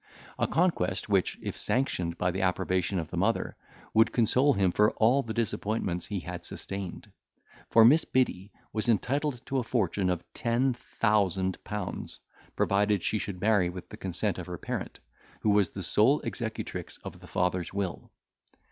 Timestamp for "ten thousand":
10.33-11.63